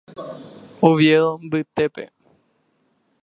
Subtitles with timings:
[0.89, 2.03] Oviedo mbytépe.